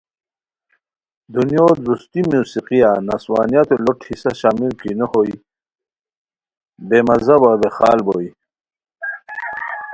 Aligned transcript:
دنیو 1.33 1.65
درستی 1.85 2.21
موسیقیہ 2.31 2.91
نسوانیتو 3.07 3.75
لوٹ 3.83 3.99
حصہ 4.09 4.31
شامل 4.39 4.71
کی 4.79 4.91
نو 4.99 5.05
ہوئے 5.11 5.33
بے 6.87 6.99
مزہ 7.07 7.35
وا 7.41 7.51
ویخال 7.61 7.99